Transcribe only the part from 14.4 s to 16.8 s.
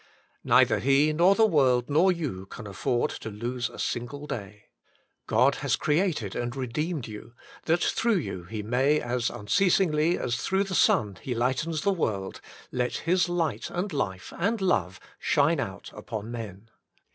love shine out upon men.